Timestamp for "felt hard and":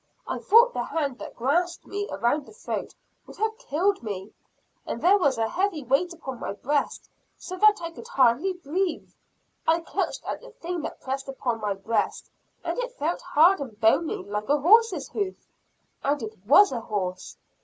12.97-13.79